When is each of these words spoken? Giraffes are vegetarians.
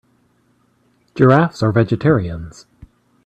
Giraffes 1.13 1.61
are 1.61 1.71
vegetarians. 1.71 2.65